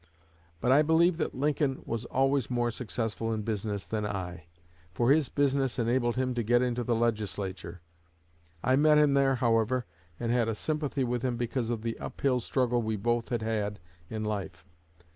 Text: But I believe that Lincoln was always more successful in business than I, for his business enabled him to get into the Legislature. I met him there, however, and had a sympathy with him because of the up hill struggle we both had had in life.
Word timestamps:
But 0.61 0.71
I 0.71 0.81
believe 0.81 1.17
that 1.17 1.35
Lincoln 1.35 1.83
was 1.85 2.05
always 2.05 2.49
more 2.49 2.71
successful 2.71 3.31
in 3.31 3.43
business 3.43 3.85
than 3.85 4.03
I, 4.03 4.45
for 4.95 5.11
his 5.11 5.29
business 5.29 5.77
enabled 5.77 6.15
him 6.15 6.33
to 6.33 6.41
get 6.41 6.63
into 6.63 6.83
the 6.83 6.95
Legislature. 6.95 7.81
I 8.63 8.75
met 8.77 8.97
him 8.97 9.13
there, 9.13 9.35
however, 9.35 9.85
and 10.19 10.31
had 10.31 10.47
a 10.47 10.55
sympathy 10.55 11.03
with 11.03 11.21
him 11.21 11.37
because 11.37 11.69
of 11.69 11.83
the 11.83 11.99
up 11.99 12.19
hill 12.19 12.39
struggle 12.39 12.81
we 12.81 12.95
both 12.95 13.29
had 13.29 13.43
had 13.43 13.77
in 14.09 14.23
life. 14.25 14.65